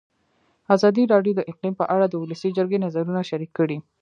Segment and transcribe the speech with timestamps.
[0.75, 3.77] ازادي راډیو د اقلیم په اړه د ولسي جرګې نظرونه شریک کړي.